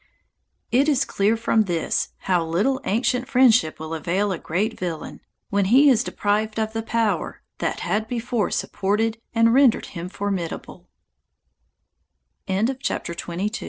[0.71, 5.19] It is clear from this how little ancient friendship will avail a great villain,
[5.51, 10.07] when he is deprived of the power that had before supported and rendered hi